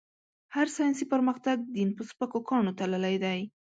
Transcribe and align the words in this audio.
هر 0.55 0.67
ساينسي 0.75 1.05
پرمختګ؛ 1.13 1.57
دين 1.75 1.89
په 1.97 2.01
سپکو 2.09 2.39
کاڼو 2.49 2.71
تللی 2.79 3.15
دی. 3.23 3.39